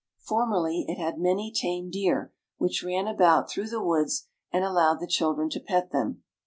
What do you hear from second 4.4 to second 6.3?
and allowed the children to pet them.